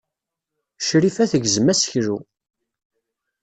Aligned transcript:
Crifa 0.87 1.25
tegzem 1.31 1.67
aseklu. 1.73 2.17